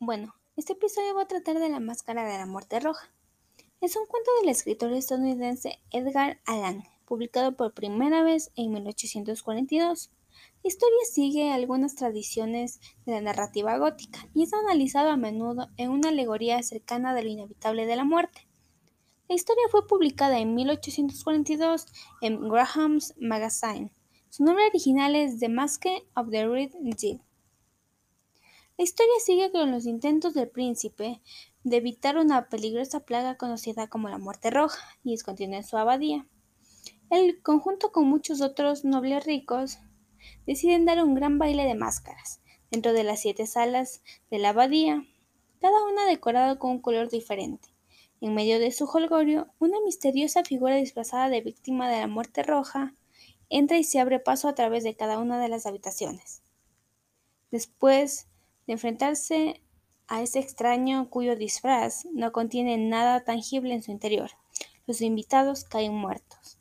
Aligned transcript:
Bueno, 0.00 0.34
este 0.56 0.72
episodio 0.72 1.14
va 1.14 1.22
a 1.22 1.28
tratar 1.28 1.60
de 1.60 1.68
la 1.68 1.78
máscara 1.78 2.24
de 2.24 2.36
la 2.36 2.46
muerte 2.46 2.80
roja. 2.80 3.12
Es 3.80 3.96
un 3.96 4.06
cuento 4.06 4.30
del 4.40 4.50
escritor 4.50 4.92
estadounidense 4.92 5.78
Edgar 5.92 6.40
Allan, 6.46 6.82
publicado 7.06 7.56
por 7.56 7.74
primera 7.74 8.24
vez 8.24 8.50
en 8.56 8.72
1842. 8.72 10.10
La 10.64 10.68
historia 10.68 10.98
sigue 11.10 11.52
algunas 11.52 11.94
tradiciones 11.94 12.80
de 13.06 13.12
la 13.12 13.20
narrativa 13.20 13.78
gótica 13.78 14.28
y 14.34 14.42
es 14.42 14.52
analizado 14.52 15.10
a 15.10 15.16
menudo 15.16 15.68
en 15.76 15.90
una 15.90 16.08
alegoría 16.08 16.60
cercana 16.62 17.14
de 17.14 17.22
lo 17.22 17.28
inevitable 17.28 17.86
de 17.86 17.96
la 17.96 18.04
muerte. 18.04 18.48
La 19.28 19.36
historia 19.36 19.64
fue 19.70 19.86
publicada 19.86 20.40
en 20.40 20.54
1842 20.54 21.86
en 22.20 22.48
Graham's 22.48 23.14
Magazine. 23.16 23.92
Su 24.28 24.44
nombre 24.44 24.66
original 24.66 25.14
es 25.14 25.38
The 25.38 25.48
Mask 25.48 25.86
of 26.16 26.30
the 26.30 26.46
Red 26.46 26.72
Dead. 26.80 27.20
La 28.76 28.82
historia 28.82 29.14
sigue 29.24 29.52
con 29.52 29.70
los 29.70 29.86
intentos 29.86 30.34
del 30.34 30.48
príncipe 30.48 31.20
de 31.62 31.76
evitar 31.76 32.16
una 32.16 32.48
peligrosa 32.48 33.00
plaga 33.00 33.36
conocida 33.36 33.86
como 33.86 34.08
la 34.08 34.18
muerte 34.18 34.50
roja 34.50 34.82
y 35.04 35.14
escondida 35.14 35.56
en 35.56 35.62
su 35.62 35.76
abadía. 35.76 36.26
El 37.08 37.40
conjunto 37.40 37.92
con 37.92 38.08
muchos 38.08 38.40
otros 38.40 38.84
nobles 38.84 39.24
ricos 39.24 39.78
deciden 40.44 40.86
dar 40.86 41.04
un 41.04 41.14
gran 41.14 41.38
baile 41.38 41.62
de 41.62 41.76
máscaras 41.76 42.40
dentro 42.72 42.92
de 42.92 43.04
las 43.04 43.20
siete 43.20 43.46
salas 43.46 44.02
de 44.32 44.38
la 44.38 44.48
abadía, 44.48 45.06
cada 45.60 45.84
una 45.84 46.04
decorada 46.06 46.58
con 46.58 46.72
un 46.72 46.80
color 46.80 47.10
diferente. 47.10 47.68
En 48.20 48.34
medio 48.34 48.58
de 48.58 48.72
su 48.72 48.86
holgorio, 48.86 49.46
una 49.60 49.80
misteriosa 49.84 50.42
figura 50.42 50.74
disfrazada 50.74 51.28
de 51.28 51.42
víctima 51.42 51.88
de 51.88 52.00
la 52.00 52.08
muerte 52.08 52.42
roja 52.42 52.92
entra 53.50 53.78
y 53.78 53.84
se 53.84 54.00
abre 54.00 54.18
paso 54.18 54.48
a 54.48 54.56
través 54.56 54.82
de 54.82 54.96
cada 54.96 55.20
una 55.20 55.38
de 55.38 55.48
las 55.48 55.64
habitaciones. 55.64 56.42
Después 57.52 58.26
de 58.66 58.72
enfrentarse 58.74 59.60
a 60.06 60.22
ese 60.22 60.38
extraño 60.38 61.08
cuyo 61.10 61.36
disfraz 61.36 62.06
no 62.12 62.32
contiene 62.32 62.76
nada 62.76 63.24
tangible 63.24 63.74
en 63.74 63.82
su 63.82 63.90
interior. 63.90 64.30
Los 64.86 65.00
invitados 65.00 65.64
caen 65.64 65.94
muertos. 65.94 66.58